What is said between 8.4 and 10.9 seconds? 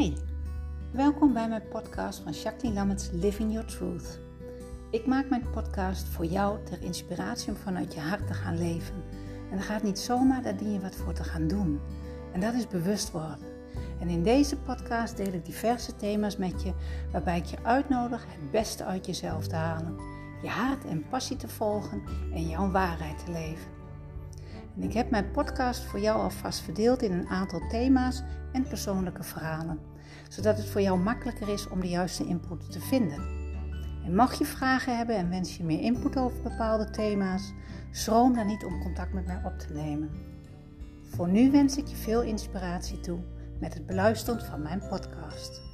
leven. En dat gaat niet zomaar, daar dien je